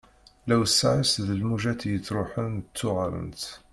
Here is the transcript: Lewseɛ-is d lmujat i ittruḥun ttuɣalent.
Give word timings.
Lewseɛ-is 0.47 1.13
d 1.27 1.27
lmujat 1.39 1.81
i 1.89 1.91
ittruḥun 1.95 2.53
ttuɣalent. 2.61 3.43